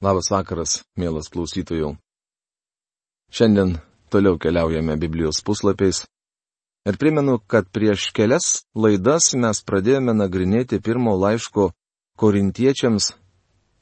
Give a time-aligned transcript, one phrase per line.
[0.00, 1.90] Labas vakaras, mielas klausytojų.
[3.28, 3.74] Šiandien
[4.08, 6.06] toliau keliaujame Biblijos puslapiais.
[6.88, 11.68] Ir primenu, kad prieš kelias laidas mes pradėjome nagrinėti pirmo laiško
[12.16, 13.10] korintiečiams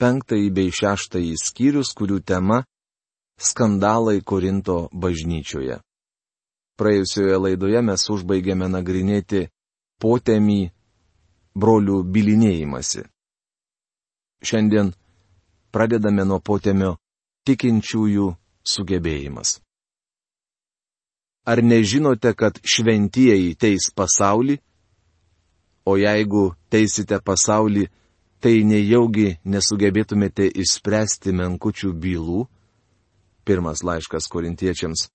[0.02, 2.64] penktąjį bei šeštąjį skyrius, kurių tema-
[3.50, 5.78] skandalai Korinto bažnyčioje.
[6.78, 9.48] Praėjusioje laidoje mes užbaigėme nagrinėti
[10.02, 10.62] potemį
[11.54, 13.06] brolių bilinėjimasi.
[14.42, 14.96] Šiandien
[15.72, 16.96] pradedame nuo potėmio
[17.48, 18.28] tikinčiųjų
[18.66, 19.58] sugebėjimas.
[21.48, 24.58] Ar nežinote, kad šventieji teis pasaulį?
[25.88, 27.86] O jeigu teisite pasaulį,
[28.44, 32.42] tai nejaugi nesugebėtumėte išspręsti menkučių bylų?
[33.48, 35.06] Pirmas laiškas korintiečiams,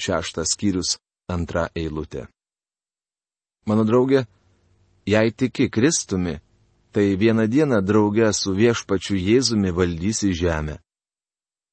[0.00, 0.96] šeštas skyrius,
[1.28, 2.24] antra eilutė.
[3.68, 4.24] Mano draugė,
[5.06, 6.38] jei tiki Kristumi,
[6.92, 10.78] tai vieną dieną drauge su viešpačiu Jėzumi valdysi žemę.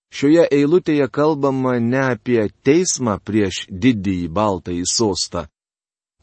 [0.09, 5.45] Šioje eilutėje kalbama ne apie teismą prieš didįjį baltąjį sostą,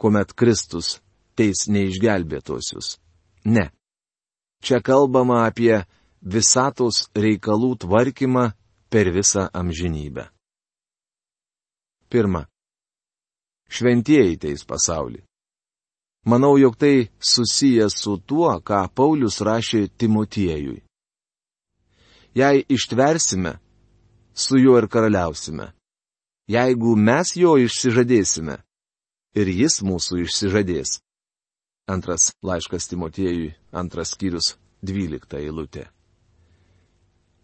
[0.00, 0.97] kuomet Kristus
[1.39, 2.97] teis neišgelbėtosius.
[3.44, 3.70] Ne.
[4.64, 5.84] Čia kalbama apie
[6.22, 8.48] visatos reikalų tvarkymą
[8.91, 10.27] per visą amžinybę.
[12.11, 12.47] Pirma.
[13.70, 15.25] Šventieji teis pasaulį.
[16.27, 20.83] Manau, jog tai susijęs su tuo, ką Paulius rašė Timotiejui.
[22.34, 23.52] Jei ištversime,
[24.34, 25.70] su juo ir karaliausime.
[26.50, 28.58] Jeigu mes jo išsižadėsime,
[29.38, 30.98] ir jis mūsų išsižadės.
[31.86, 35.86] Antras laiškas Timotiejui, antras skyrius, dvylikta eilutė.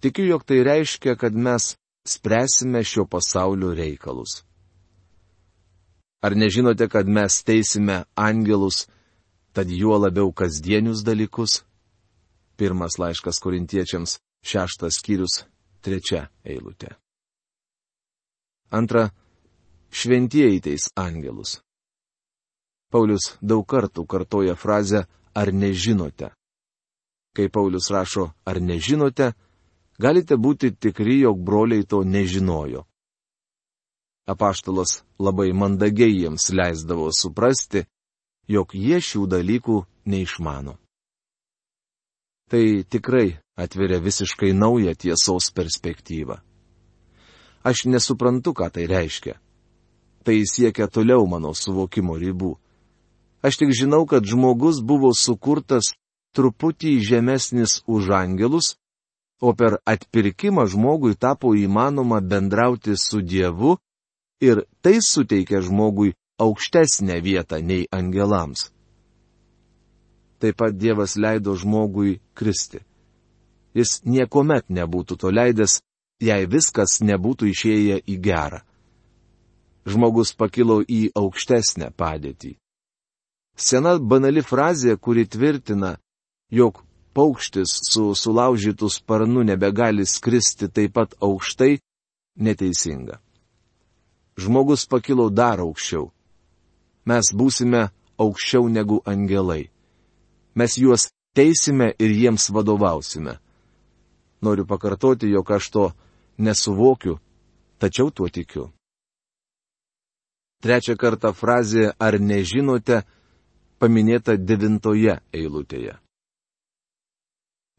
[0.02, 4.42] Tikiu, jog tai reiškia, kad mes spręsime šio pasaulio reikalus.
[6.22, 8.86] Ar nežinote, kad mes teisime angelus,
[9.52, 11.64] tad juo labiau kasdienius dalykus?
[12.56, 15.42] Pirmas laiškas korintiečiams, šeštas skyrius,
[15.82, 16.94] trečia eilutė.
[18.70, 19.08] Antra,
[19.90, 21.58] šventieji teis angelus.
[22.92, 25.02] Paulius daug kartų kartoja frazę
[25.34, 26.30] ar nežinote.
[27.34, 29.32] Kai Paulius rašo ar nežinote,
[29.98, 32.86] galite būti tikri, jog broliai to nežinojo
[34.26, 37.84] apaštalas labai mandagiai jiems leisdavo suprasti,
[38.48, 40.76] jog jie šių dalykų neišmano.
[42.50, 46.40] Tai tikrai atveria visiškai naują tiesos perspektyvą.
[47.64, 49.38] Aš nesuprantu, ką tai reiškia.
[50.24, 52.58] Tai siekia toliau mano suvokimo ribų.
[53.42, 55.94] Aš tik žinau, kad žmogus buvo sukurtas
[56.34, 58.76] truputį žemesnis už angelus,
[59.42, 63.78] o per atpirkimą žmogui tapo įmanoma bendrauti su Dievu
[64.42, 68.70] ir tai suteikia žmogui aukštesnę vietą nei angelams.
[70.40, 72.82] Taip pat Dievas leido žmogui kristi.
[73.78, 75.78] Jis niekuomet nebūtų to leidęs,
[76.20, 78.60] jei viskas nebūtų išėję į gerą.
[79.86, 82.56] Žmogus pakilo į aukštesnę padėtį.
[83.56, 85.96] Sena banali frazė, kuri tvirtina,
[86.50, 86.82] jog
[87.14, 91.78] paukštis su sulaužytų sparnu nebegali skristi taip pat aukštai,
[92.36, 93.20] neteisinga
[94.36, 96.10] žmogus pakilo dar aukščiau.
[97.06, 97.88] Mes būsime
[98.18, 99.70] aukščiau negu angelai.
[100.54, 103.38] Mes juos teisime ir jiems vadovausime.
[104.42, 105.84] Noriu pakartoti, jog aš to
[106.38, 107.18] nesuvokiu,
[107.78, 108.70] tačiau tuo tikiu.
[110.62, 113.02] Trečią kartą frazė ar nežinote
[113.82, 115.96] paminėta devintoje eilutėje.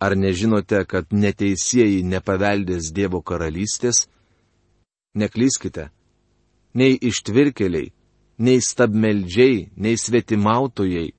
[0.04, 4.10] Ar nežinote, kad neteisėjai nepaveldės Dievo karalystės?
[5.16, 5.92] Neklyskite,
[6.74, 7.92] nei ištvirkeliai,
[8.46, 11.10] nei stabmeldžiai, nei svetimautojai,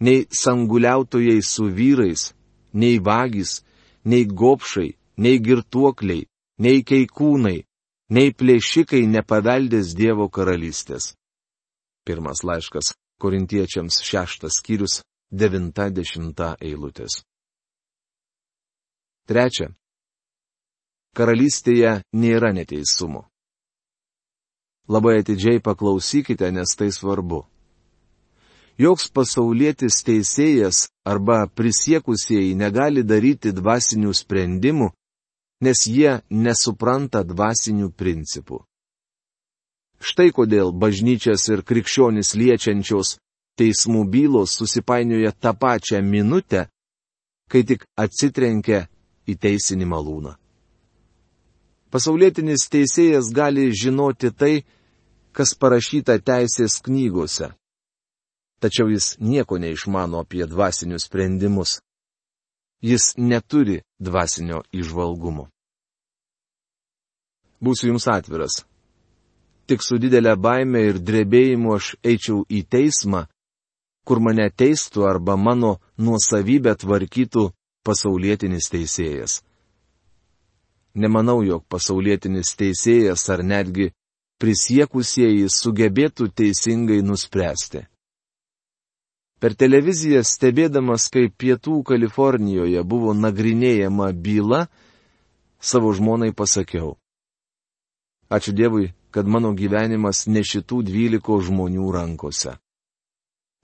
[0.00, 2.32] nei sanguliautojai su vyrais,
[2.72, 3.62] nei vagys,
[4.04, 6.26] nei gopšai, nei girtuokliai,
[6.58, 7.58] nei keikūnai,
[8.14, 11.14] nei plėšikai nepaveldės Dievo karalystės.
[12.04, 12.92] Pirmas laiškas
[13.22, 15.00] Korintiečiams šeštas skyrius,
[15.30, 17.22] devinta dešimta eilutės.
[19.24, 19.70] Trečia.
[21.16, 23.28] Karalystėje nėra neteisumo.
[24.88, 27.44] Labai atidžiai paklausykite, nes tai svarbu.
[28.76, 34.90] Joks pasaulietis teisėjas arba prisiekusieji negali daryti dvasinių sprendimų,
[35.62, 38.64] nes jie nesupranta dvasinių principų.
[40.04, 43.16] Štai kodėl bažnyčias ir krikščionis liečiančios
[43.56, 46.66] teismų bylos susipainioja tą pačią minutę,
[47.48, 48.88] kai tik atsitrenkia
[49.30, 50.34] į teisinį malūną.
[51.94, 54.64] Pasaulietinis teisėjas gali žinoti tai,
[55.36, 57.50] kas parašyta teisės knygose.
[58.62, 61.80] Tačiau jis nieko neišmano apie dvasinius sprendimus.
[62.84, 65.48] Jis neturi dvasinio išvalgumo.
[67.64, 68.62] Būsiu jums atviras.
[69.66, 73.24] Tik su didelė baime ir drebėjimu aš eičiau į teismą,
[74.04, 77.46] kur mane teistų arba mano nuosavybę tvarkytų
[77.84, 79.38] pasaulietinis teisėjas.
[80.94, 83.90] Nemanau, jog pasaulietinis teisėjas ar netgi
[84.44, 87.86] prisiekusieji sugebėtų teisingai nuspręsti.
[89.40, 94.66] Per televiziją stebėdamas, kaip pietų Kalifornijoje buvo nagrinėjama byla,
[95.60, 96.98] savo žmonai pasakiau.
[98.28, 102.58] Ačiū Dievui, kad mano gyvenimas ne šitų dvyliko žmonių rankose.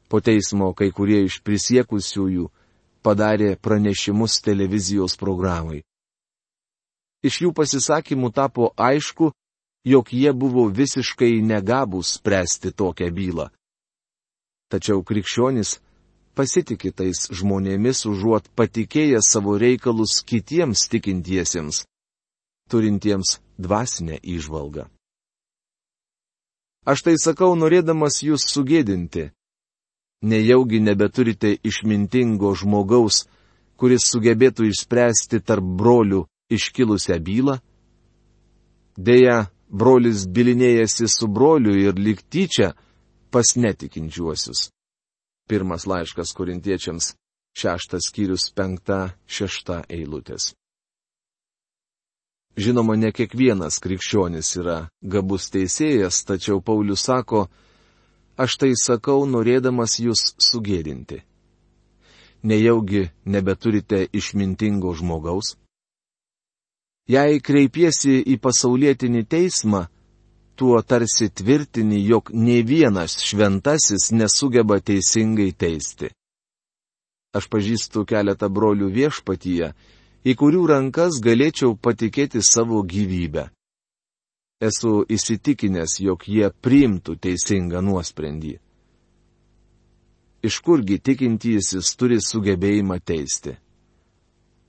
[0.09, 2.49] Po teismo kai kurie iš prisiekusiųjų
[3.05, 5.83] padarė pranešimus televizijos programai.
[7.21, 9.33] Iš jų pasisakymų tapo aišku,
[9.85, 13.47] jog jie buvo visiškai negabūs spręsti tokią bylą.
[14.71, 15.79] Tačiau krikščionis
[16.37, 21.85] pasitikė tais žmonėmis užuot patikėję savo reikalus kitiems tikintiesiems,
[22.71, 24.87] turintiems dvasinę įžvalgą.
[26.87, 29.31] Aš tai sakau norėdamas jūs sugėdinti.
[30.21, 33.27] Nejaugi nebeturite išmintingo žmogaus,
[33.77, 37.57] kuris sugebėtų išspręsti tarp brolių iškilusią bylą?
[38.97, 42.73] Deja, brolis bilinėjasi su broliu ir liktyčia
[43.31, 44.71] pas netikinčiuosius.
[45.49, 47.15] Pirmas laiškas korintiečiams,
[47.59, 50.53] šeštas skyrius, penkta, šešta eilutės.
[52.59, 57.47] Žinoma, ne kiekvienas krikščionis yra gabus teisėjas, tačiau Paulius sako,
[58.37, 61.23] aš tai sakau norėdamas jūs sugėdinti.
[62.43, 65.55] Nejaugi nebeturite išmintingo žmogaus?
[67.11, 69.87] Jei kreipiesi į pasaulietinį teismą,
[70.55, 76.11] tuo tarsi tvirtini, jog ne vienas šventasis nesugeba teisingai teisti.
[77.35, 79.71] Aš pažįstu keletą brolių viešpatyje,
[80.23, 83.49] į kurių rankas galėčiau patikėti savo gyvybę.
[84.61, 88.59] Esu įsitikinęs, jog jie priimtų teisingą nuosprendį.
[90.45, 93.57] Iš kurgi tikintysis turi sugebėjimą teisti?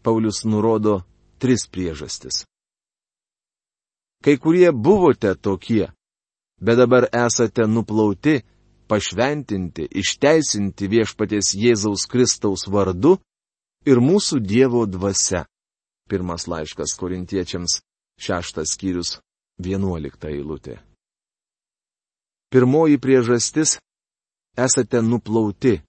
[0.02, 1.02] Paulius nurodo
[1.42, 2.46] tris priežastis.
[4.22, 5.90] Kai kurie buvote tokie,
[6.62, 8.42] bet dabar esate nuplauti,
[8.92, 13.16] pašventinti, išteisinti viešpatės Jėzaus Kristaus vardu
[13.90, 15.48] ir mūsų Dievo dvasia.
[16.12, 17.80] Pirmas laiškas korintiečiams,
[18.22, 19.18] šeštas skyrius,
[19.58, 20.78] vienuolikta eilutė.
[22.52, 23.80] Pirmoji priežastis-
[24.66, 25.80] esate nuplauti.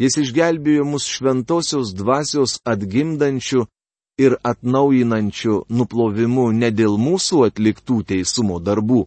[0.00, 3.66] Jis išgelbėjo mus šventosios dvasios atgimdančių
[4.18, 9.04] ir atnaujinančių nuplovimu ne dėl mūsų atliktų teisumo darbų,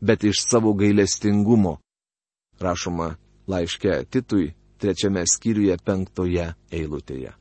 [0.00, 1.76] bet iš savo gailestingumo.
[2.60, 3.10] Rašoma
[3.48, 7.32] laiške Titui, trečiame skyriuje penktoje eilutėje.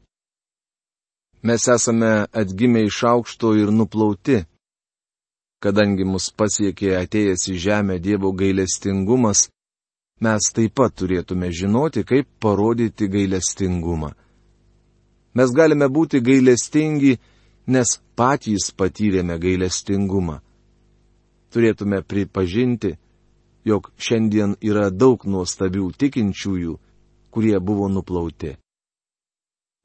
[1.43, 2.11] Mes esame
[2.41, 4.41] atgimę iš aukšto ir nuplauti.
[5.63, 9.45] Kadangi mus pasiekė atėjęs į žemę Dievo gailestingumas,
[10.23, 14.13] mes taip pat turėtume žinoti, kaip parodyti gailestingumą.
[15.37, 17.17] Mes galime būti gailestingi,
[17.67, 20.39] nes patys patyrėme gailestingumą.
[21.53, 22.95] Turėtume pripažinti,
[23.65, 26.75] jog šiandien yra daug nuostabių tikinčiųjų,
[27.33, 28.55] kurie buvo nuplauti.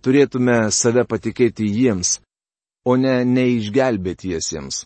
[0.04, 2.18] Turėtume save patikėti jiems,
[2.84, 4.84] o ne neišgelbėtiesiems.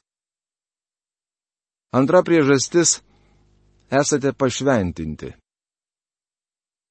[1.98, 3.00] Antra priežastis-
[4.00, 5.32] esate pašventinti.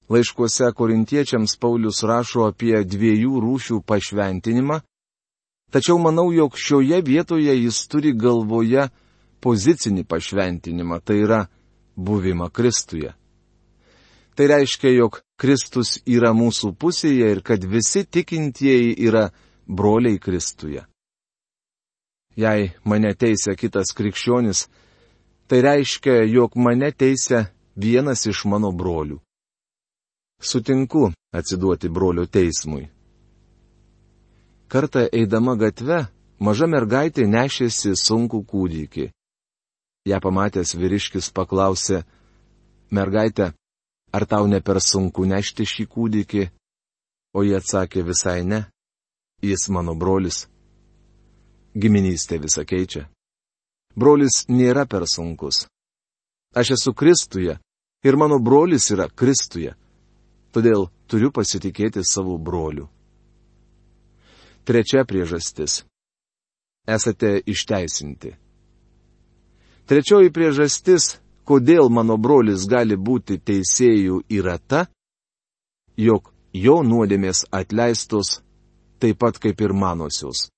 [0.09, 4.79] Laiškuose korintiečiams Paulius rašo apie dviejų rūšių pašventinimą,
[5.71, 8.87] tačiau manau, jog šioje vietoje jis turi galvoje
[9.43, 11.41] pozicinį pašventinimą, tai yra
[11.97, 13.11] buvimą Kristuje.
[14.37, 19.27] Tai reiškia, jog Kristus yra mūsų pusėje ir kad visi tikintieji yra
[19.67, 20.85] broliai Kristuje.
[22.37, 24.67] Jei mane teisia kitas krikščionis,
[25.49, 29.17] tai reiškia, jog mane teisia vienas iš mano brolių.
[30.41, 32.89] Sutinku atsiduoti brolio teismui.
[34.67, 36.05] Kartą eidama gatve,
[36.39, 39.07] maža mergaitė nešėsi sunkų kūdikį.
[40.07, 42.03] Ja pamatęs vyriškis paklausė,
[42.91, 43.53] mergaitė,
[44.13, 46.43] ar tau ne per sunku nešti šį kūdikį?
[47.33, 48.65] O jie atsakė visai ne.
[49.41, 50.47] Jis mano brolis.
[51.77, 53.07] Giminystė visą keičia.
[53.95, 55.65] Brolis nėra per sunkus.
[56.55, 57.57] Aš esu Kristuje
[58.03, 59.75] ir mano brolis yra Kristuje.
[60.55, 62.87] Todėl turiu pasitikėti savo broliu.
[64.67, 65.83] Trečia priežastis.
[66.87, 68.33] Esate išteisinti.
[69.87, 74.85] Trečioji priežastis kodėl mano brolis gali būti teisėjų yra ta,
[75.95, 78.41] jog jo nuodėmės atleistos
[78.99, 80.49] taip pat kaip ir manosios.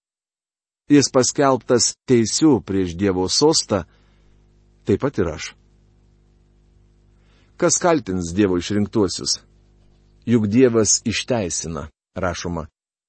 [0.90, 3.84] jis paskelbtas teisiu prieš Dievo sostą,
[4.86, 5.54] taip pat ir aš.
[7.62, 9.38] Kas kaltins Dievo išrinktuosius?
[10.30, 12.68] Juk Dievas išteisina, rašoma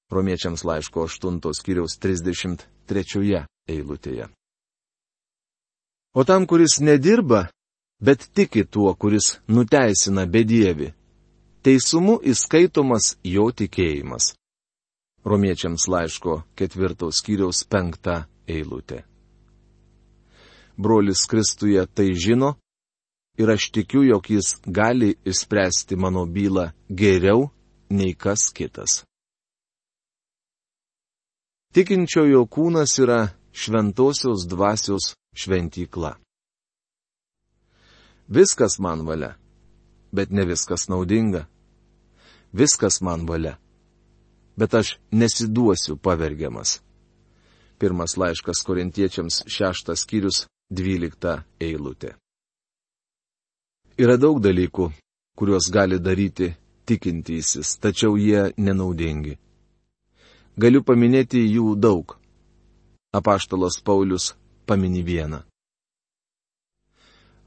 [0.09, 4.25] Romiečiams laiško 8 skyriaus 33 eilutėje.
[6.17, 7.47] O tam, kuris nedirba,
[8.01, 10.89] bet tiki tuo, kuris nuteisina bedievi,
[11.61, 14.33] teisumu įskaitomas jo tikėjimas.
[15.23, 19.03] Romiečiams laiško ketvirtos skyriaus penktą eilutę.
[20.73, 22.55] Brolis Kristuje tai žino
[23.41, 27.49] ir aš tikiu, jog jis gali išspręsti mano bylą geriau
[27.89, 29.03] nei kas kitas.
[31.73, 33.21] Tikinčiojo kūnas yra
[33.53, 36.15] šventosios dvasios šventykla.
[38.27, 39.35] Viskas man valia,
[40.11, 41.45] bet ne viskas naudinga.
[42.53, 43.57] Viskas man valia,
[44.59, 46.81] bet aš nesiduosiu pavergiamas.
[47.79, 52.13] Pirmas laiškas korintiečiams šeštas skyrius dvylikta eilutė.
[54.01, 54.87] Yra daug dalykų,
[55.37, 56.47] kuriuos gali daryti
[56.89, 59.35] tikintysis, tačiau jie nenaudingi.
[60.57, 62.15] Galiu paminėti jų daug.
[63.13, 64.31] Apaštalas Paulius
[64.65, 65.43] pamini vieną.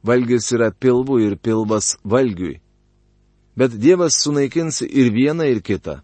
[0.06, 2.61] Valgis yra pilvų ir pilvas valgiui.
[3.58, 5.96] Bet Dievas sunaikins ir vieną, ir kitą.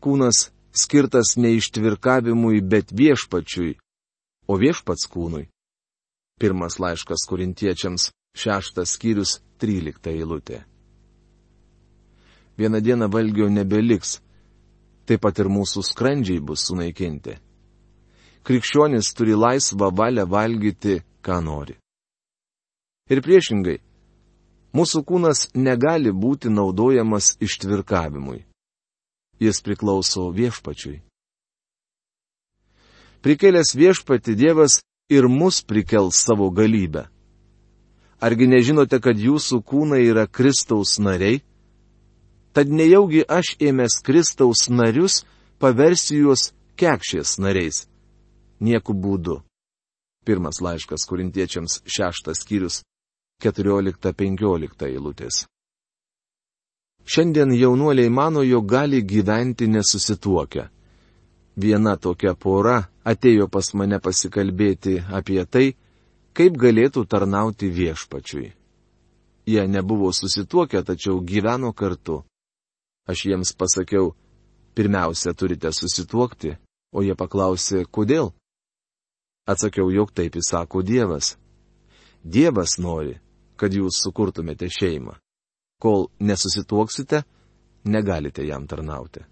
[0.00, 3.74] Kūnas skirtas ne ištvirkavimui, bet viešpačiui,
[4.48, 5.50] o viešpats kūnui.
[6.40, 10.62] Pirmas laiškas kurintiečiams, šeštas skyrius, trylikta eilutė.
[12.58, 14.18] Vieną dieną valgio nebeliks,
[15.06, 17.36] taip pat ir mūsų skrandžiai bus sunaikinti.
[18.44, 21.76] Krikščionis turi laisvą valią valgyti, ką nori.
[23.10, 23.78] Ir priešingai,
[24.76, 28.44] mūsų kūnas negali būti naudojamas ištvirkavimui.
[29.40, 31.00] Jis priklauso viešpačiui.
[33.20, 34.80] Prikėlęs viešpati Dievas
[35.12, 37.08] ir mus prikels savo galybę.
[38.20, 41.40] Argi nežinote, kad jūsų kūnai yra Kristaus nariai?
[42.52, 45.22] Tad nejaugi aš ėmęs Kristaus narius
[45.62, 47.86] paversiu juos kekšės nariais.
[48.60, 49.40] Nieku būdu.
[50.26, 52.82] Pirmas laiškas kurintiečiams šeštas skyrius
[53.40, 55.46] 14-15 eilutės.
[57.08, 60.66] Šiandien jaunuoliai mano, jog gali gyventi nesusituokę.
[61.56, 65.72] Viena tokia pora atėjo pas mane pasikalbėti apie tai,
[66.40, 68.54] kaip galėtų tarnauti viešpačiui.
[69.44, 72.22] Jie nebuvo susituokę, tačiau gyveno kartu.
[73.04, 74.14] Aš jiems pasakiau,
[74.72, 76.54] pirmiausia turite susituokti,
[76.96, 78.32] o jie paklausė, kodėl.
[79.44, 81.34] Atsakiau, jog taip įsako Dievas.
[82.24, 83.18] Dievas nori,
[83.60, 85.18] kad jūs sukurtumėte šeimą.
[85.80, 87.24] Kol nesusituoksite,
[87.84, 89.26] negalite jam tarnauti.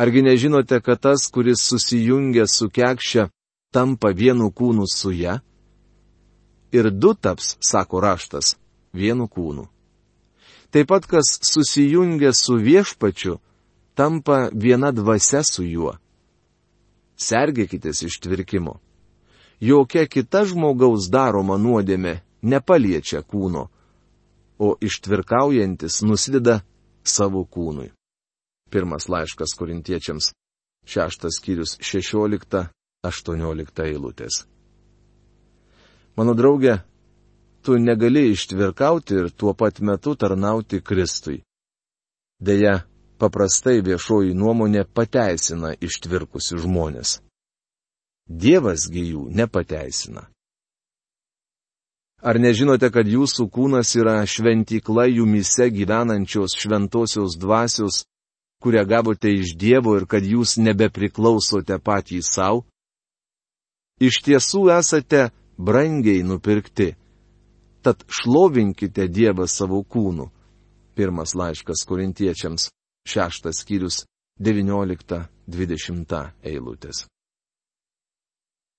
[0.00, 3.28] Argi nežinote, kad tas, kuris susijungia su kekščia,
[3.70, 5.38] tampa vienu kūnu su ją?
[6.72, 8.56] Ir du taps, sako raštas,
[8.92, 9.68] vienu kūnu.
[10.70, 13.38] Taip pat kas susijungia su viešpačiu,
[13.94, 15.96] tampa viena dvasia su juo.
[17.16, 18.76] Sergėkitės ištvirkimo.
[19.60, 23.66] Jokia kita žmogaus daroma nuodėmė nepaliečia kūno,
[24.58, 26.60] o ištvirkaujantis nusideda
[27.02, 27.90] savo kūnui.
[28.70, 30.34] Pirmas laiškas korintiečiams,
[30.86, 31.78] šeštas skyrius
[33.06, 34.44] 16-18 eilutės.
[36.18, 36.80] Mano draugė,
[37.62, 41.42] tu negali ištvirkauti ir tuo pat metu tarnauti Kristui.
[42.42, 42.82] Deja,
[43.18, 47.20] paprastai viešoji nuomonė pateisina ištvirkusi žmonės.
[48.28, 50.26] Dievasgi jų nepateisina.
[52.18, 58.02] Ar nežinote, kad jūsų kūnas yra šventykla jumise gyvenančios šventosios dvasios,
[58.58, 62.66] kurią gavote iš Dievo ir kad jūs nebepriklausote patys savo?
[63.98, 65.28] Iš tiesų esate
[65.58, 66.92] brangiai nupirkti
[67.82, 70.28] tad šlovinkite Dievą savo kūnu.
[70.94, 72.70] Pirmas laiškas korintiečiams,
[73.06, 74.02] šeštas skyrius,
[74.40, 77.06] 19-20 eilutės.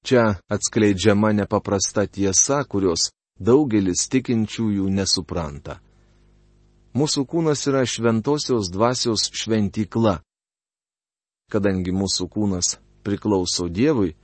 [0.06, 3.10] Čia atskleidžiama nepaprasta tiesa, kurios
[3.40, 5.80] daugelis tikinčiųjų nesupranta.
[6.96, 10.20] Mūsų kūnas yra šventosios dvasios šventykla.
[11.52, 14.16] Kadangi mūsų kūnas priklauso Dievui,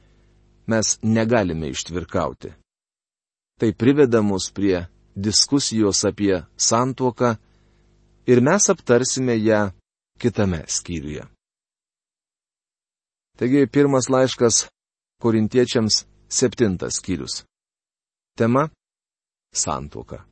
[0.68, 2.54] mes negalime ištvirkauti.
[3.60, 7.36] Tai priveda mus prie diskusijos apie santuoką
[8.28, 9.72] ir mes aptarsime ją
[10.20, 11.26] kitame skyriuje.
[13.38, 14.68] Taigi pirmas laiškas
[15.22, 17.44] korintiečiams septintas skyrius.
[18.38, 18.70] Tema-
[19.64, 20.26] santuoka.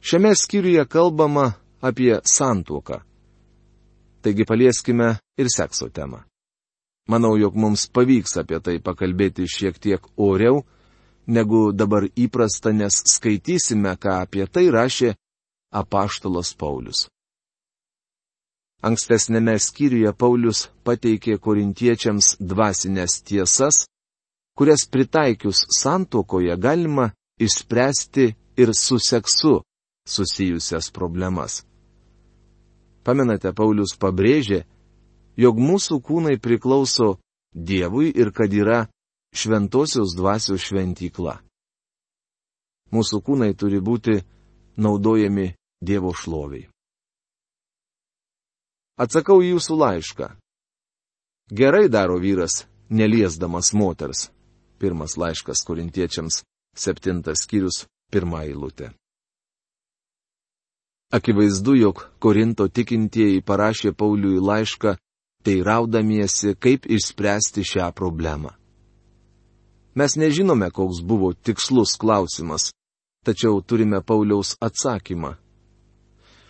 [0.00, 3.00] Šiame skyriuje kalbama apie santuoką.
[4.22, 6.27] Taigi palieskime ir sekso temą.
[7.08, 10.64] Manau, jog mums pavyks apie tai pakalbėti šiek tiek oriau,
[11.26, 15.14] negu dabar įprasta, nes skaitysime, ką apie tai rašė
[15.72, 17.06] apaštalas Paulius.
[18.84, 23.86] Ankstesnėme skyriuje Paulius pateikė korintiečiams dvasinės tiesas,
[24.54, 27.08] kurias pritaikius santokoje galima
[27.40, 28.28] išspręsti
[28.60, 29.60] ir su seksu
[30.06, 31.64] susijusias problemas.
[33.02, 34.62] Pamenate, Paulius pabrėžė,
[35.38, 37.16] jog mūsų kūnai priklauso
[37.54, 38.86] Dievui ir kad yra
[39.34, 41.38] šventosios dvasios šventykla.
[42.92, 44.18] Mūsų kūnai turi būti
[44.76, 46.68] naudojami Dievo šloviai.
[48.98, 50.28] Atsakau į jūsų laišką.
[51.54, 54.28] Gerai daro vyras, neliesdamas moters.
[54.78, 56.42] Pirmas laiškas korintiečiams,
[56.74, 58.92] septintas skyrius, pirmą eilutę.
[61.14, 64.98] Akivaizdu, jog Korinto tikintieji parašė Pauliui laišką
[65.44, 68.50] teiraudamiesi, kaip išspręsti šią problemą.
[69.94, 72.70] Mes nežinome, koks buvo tikslus klausimas,
[73.26, 75.34] tačiau turime Pauliaus atsakymą.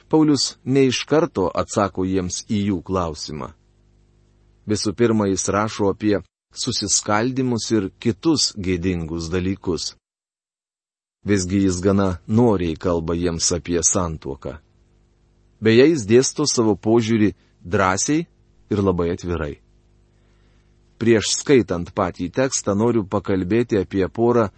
[0.08, 3.52] Paulius ne iš karto atsako jiems į jų klausimą.
[4.68, 6.18] Visų pirma, jis rašo apie
[6.52, 9.94] susiskaldimus ir kitus gėdingus dalykus.
[11.28, 14.58] Visgi jis gana noriai kalba jiems apie santuoką.
[15.60, 17.32] Beje, jis dėsto savo požiūrį
[17.64, 18.26] drąsiai
[18.70, 19.56] ir labai atvirai.
[20.98, 24.48] Prieš skaitant patį tekstą noriu pakalbėti apie porą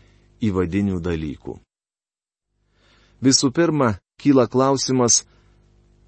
[0.40, 1.59] įvadinių dalykų.
[3.21, 5.25] Visų pirma, kyla klausimas,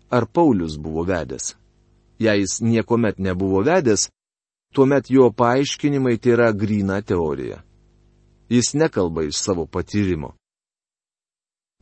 [0.09, 1.53] ar Paulius buvo vedęs.
[2.19, 4.09] Jei jis niekuomet nebuvo vedęs,
[4.73, 7.61] tuomet jo paaiškinimai tai yra grina teorija.
[8.49, 10.33] Jis nekalba iš savo patyrimo.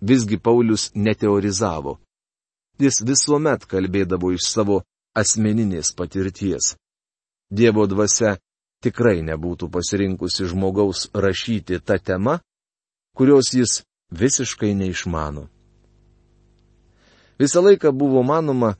[0.00, 1.98] Visgi Paulius neteorizavo.
[2.78, 4.82] Jis visuomet kalbėdavo iš savo
[5.16, 6.74] asmeninės patirties.
[7.50, 8.36] Dievo dvasia
[8.84, 12.38] tikrai nebūtų pasirinkusi žmogaus rašyti tą temą,
[13.16, 15.48] kurios jis visiškai neišmano.
[17.40, 18.74] Visą laiką buvo manoma,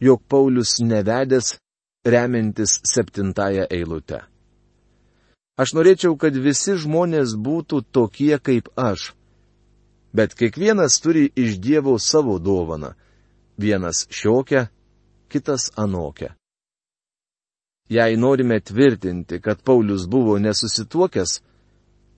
[0.00, 1.58] jog Paulius nevedęs
[2.04, 4.24] remiantis septintąją eilutę.
[5.60, 9.12] Aš norėčiau, kad visi žmonės būtų tokie kaip aš.
[10.16, 12.94] Bet kiekvienas turi iš Dievo savo dovaną.
[13.60, 14.70] Vienas šiokia,
[15.30, 16.34] kitas anokia.
[17.90, 21.40] Jei norime tvirtinti, kad Paulius buvo nesusituokęs,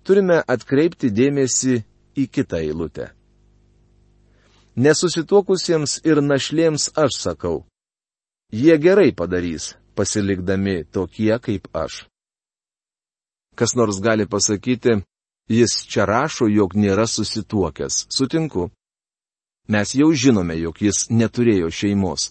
[0.05, 1.77] turime atkreipti dėmesį
[2.17, 3.13] į kitą eilutę.
[4.77, 7.57] Nesusituokusiems ir našlėms aš sakau,
[8.53, 12.05] jie gerai padarys, pasilikdami tokie kaip aš.
[13.57, 15.03] Kas nors gali pasakyti,
[15.49, 18.71] jis čia rašo, jog nėra susituokęs, sutinku.
[19.69, 22.31] Mes jau žinome, jog jis neturėjo šeimos.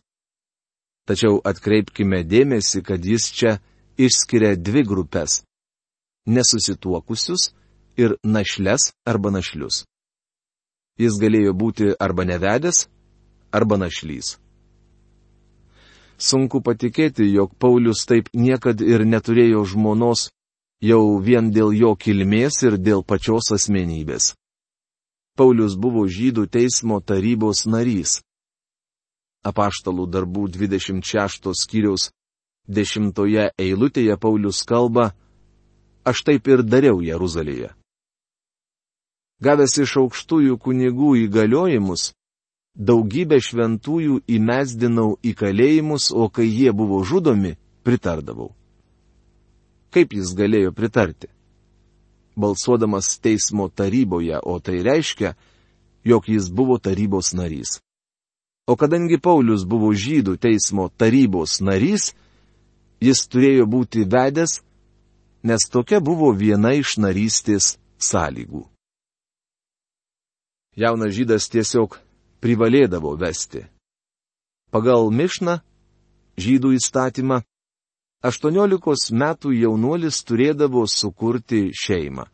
[1.10, 3.58] Tačiau atkreipkime dėmesį, kad jis čia
[3.98, 5.42] išskiria dvi grupės-
[6.36, 7.52] nesusituokusius
[7.98, 9.86] ir našles arba našlius.
[11.00, 12.88] Jis galėjo būti arba nevedęs,
[13.52, 14.38] arba našlys.
[16.18, 20.30] Sunku patikėti, jog Paulius taip niekad ir neturėjo žmonos
[20.82, 24.36] jau vien dėl jo kilmės ir dėl pačios asmenybės.
[25.36, 28.20] Paulius buvo žydų teismo tarybos narys
[29.44, 32.12] apaštalų darbų 26 skyriaus
[32.68, 33.14] 10
[33.58, 35.12] eilutėje Paulius kalba,
[36.06, 37.74] aš taip ir dariau Jeruzalėje.
[39.42, 42.12] Gavęs iš aukštųjų kunigų įgaliojimus,
[42.78, 48.52] daugybę šventųjų įmesdinau į kalėjimus, o kai jie buvo žudomi, pritardavau.
[49.92, 51.28] Kaip jis galėjo pritarti?
[52.38, 55.34] Balsuodamas teismo taryboje, o tai reiškia,
[56.06, 57.82] jog jis buvo tarybos narys.
[58.68, 62.12] O kadangi Paulius buvo žydų teismo tarybos narys,
[63.02, 64.60] jis turėjo būti vedęs,
[65.44, 68.64] nes tokia buvo viena iš narystės sąlygų.
[70.78, 71.98] Jaunas žydas tiesiog
[72.42, 73.66] privalėdavo vesti.
[74.72, 75.60] Pagal Mišną,
[76.40, 77.42] žydų įstatymą,
[78.24, 82.30] 18 metų jaunuolis turėdavo sukurti šeimą.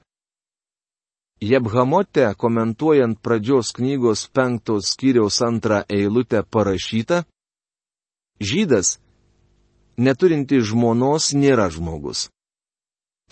[1.42, 7.24] Jebhamote, komentuojant pradžios knygos penktos skyriaus antrą eilutę parašyta,
[8.38, 9.00] Žydas,
[9.98, 12.28] neturinti žmonos, nėra žmogus.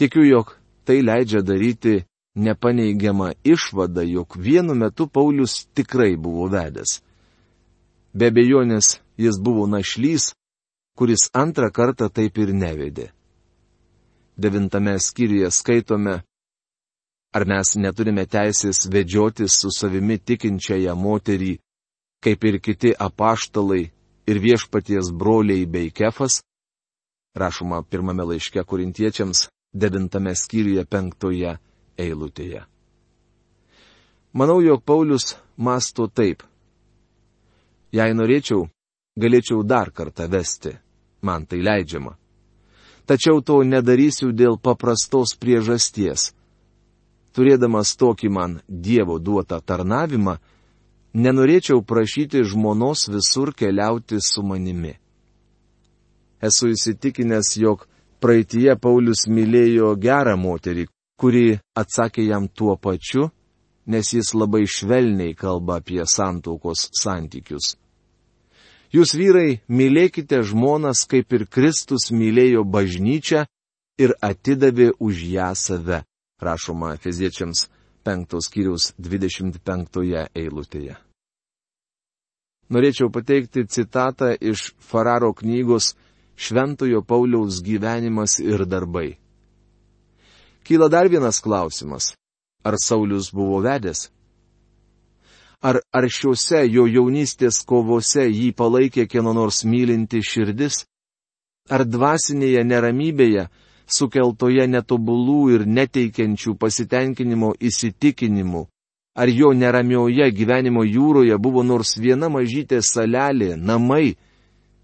[0.01, 7.01] Tikiu, jog tai leidžia daryti nepaneigiamą išvadą, jog vienu metu Paulius tikrai buvo vedęs.
[8.17, 10.33] Be bejonės, jis buvo našlys,
[10.97, 13.11] kuris antrą kartą taip ir nevedė.
[14.35, 16.23] Devintame skyriuje skaitome,
[17.35, 21.55] Ar mes neturime teisės vedžiotis su savimi tikinčiąją moterį,
[22.23, 23.83] kaip ir kiti apaštalai,
[24.29, 26.39] ir viešpaties broliai bei kefas,
[27.35, 31.57] rašoma pirmame laiške korintiečiams, devintame skyriuje penktoje
[31.99, 32.63] eilutėje.
[34.35, 36.43] Manau, jog Paulius masto taip.
[37.95, 38.65] Jei norėčiau,
[39.19, 40.73] galėčiau dar kartą vesti.
[41.21, 42.17] Man tai leidžiama.
[43.05, 46.33] Tačiau to nedarysiu dėl paprastos priežasties.
[47.35, 50.37] Turėdamas tokį man Dievo duotą tarnavimą,
[51.15, 54.93] nenorėčiau prašyti žmonos visur keliauti su manimi.
[56.39, 57.87] Esu įsitikinęs, jog
[58.23, 60.87] praeitie Paulius mylėjo gerą moterį,
[61.19, 63.29] kuri atsakė jam tuo pačiu,
[63.87, 67.75] nes jis labai švelniai kalba apie santaukos santykius.
[68.95, 73.45] Jūs vyrai, mylėkite žmonas, kaip ir Kristus mylėjo bažnyčią
[73.99, 76.03] ir atidavė už ją save,
[76.41, 77.67] rašoma Efeziečiams
[78.03, 80.95] 5 skyriaus 25 eilutėje.
[82.69, 85.93] Norėčiau pateikti citatą iš Fararo knygos
[86.35, 89.17] Šventojo Pauliaus gyvenimas ir darbai.
[90.65, 92.15] Kyla dar vienas klausimas.
[92.65, 94.09] Ar Saulis buvo vedęs?
[95.61, 100.83] Ar aršiuose jo jaunystės kovose jį palaikė kieno nors mylinti širdis?
[101.69, 103.47] Ar dvasinėje neramybėje,
[103.87, 108.65] sukeltoje netobulų ir neteikiančių pasitenkinimo įsitikinimų,
[109.15, 114.15] ar jo neramioje gyvenimo jūroje buvo nors viena mažytė salelė, namai,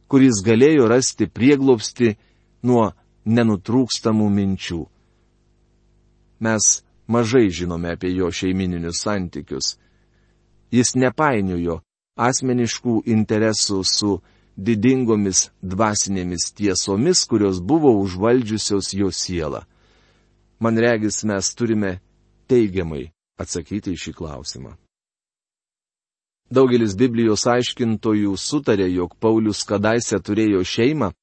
[0.07, 2.15] kuris galėjo rasti prieglopsti
[2.63, 2.91] nuo
[3.25, 4.81] nenutrūkstamų minčių?
[6.41, 6.73] Mes
[7.07, 9.75] mažai žinome apie jo šeimininius santykius
[10.71, 11.81] Jis nepainiojo
[12.15, 14.11] asmeniškų interesų su
[14.57, 19.63] didingomis dvasinėmis tiesomis, kurios buvo užvaldžiusios jo sielą.
[20.59, 21.99] Man regis, mes turime
[22.51, 23.09] teigiamai
[23.41, 24.75] atsakyti į šį klausimą.
[26.51, 31.13] Daugelis Biblijos aiškintojų sutarė, jog Paulius kadaise turėjo šeimą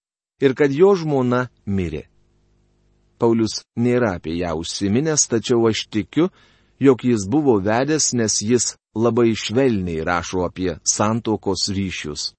[0.40, 2.06] ir kad jo žmona mirė.
[3.18, 6.30] Paulius nėra apie ją užsiminęs, tačiau aš tikiu,
[6.80, 12.32] jog jis buvo vedęs, nes jis labai švelniai rašo apie santokos ryšius.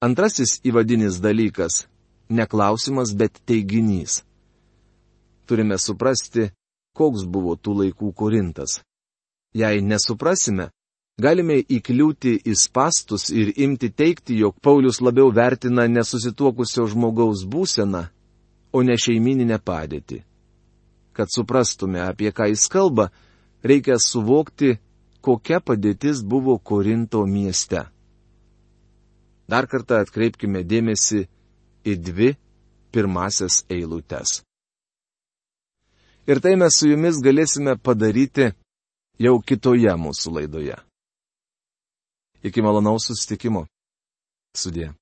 [0.00, 1.86] Antrasis įvadinis dalykas-
[2.36, 4.22] ne klausimas, bet teiginys.
[5.46, 6.50] Turime suprasti,
[6.96, 8.80] koks buvo tų laikų Korintas.
[9.54, 10.70] Jei nesuprasime,
[11.20, 18.08] galime įkliūti į spastus ir imti teikti, jog Paulius labiau vertina nesusituokusio žmogaus būseną,
[18.72, 20.30] o ne šeimininę padėtį
[21.20, 23.10] kad suprastume, apie ką jis kalba,
[23.62, 24.78] reikia suvokti,
[25.20, 27.84] kokia padėtis buvo Korinto mieste.
[29.50, 31.24] Dar kartą atkreipkime dėmesį
[31.90, 32.30] į dvi
[32.94, 34.40] pirmasias eilutes.
[36.30, 38.52] Ir tai mes su jumis galėsime padaryti
[39.18, 40.78] jau kitoje mūsų laidoje.
[42.46, 43.66] Iki malonaus susitikimo.
[44.56, 44.92] Sudė.